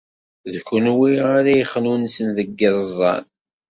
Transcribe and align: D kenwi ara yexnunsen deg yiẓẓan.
D 0.51 0.53
kenwi 0.67 1.11
ara 1.35 1.51
yexnunsen 1.59 2.27
deg 2.37 2.47
yiẓẓan. 2.59 3.23